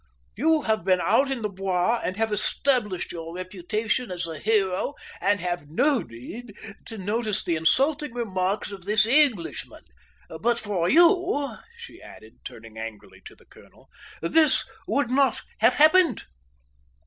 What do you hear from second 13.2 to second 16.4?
to the colonel, "this would not have happened."